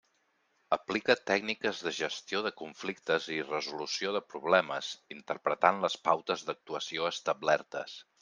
[0.75, 7.99] Aplica tècniques de gestió de conflictes i resolució de problemes, interpretant les pautes d'actuació establertes.